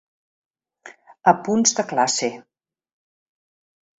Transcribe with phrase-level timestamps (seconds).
[1.33, 2.31] Apunts de classe.